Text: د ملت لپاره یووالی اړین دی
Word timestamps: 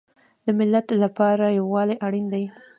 د 0.45 0.47
ملت 0.59 0.87
لپاره 1.03 1.45
یووالی 1.59 1.95
اړین 2.05 2.25
دی 2.33 2.45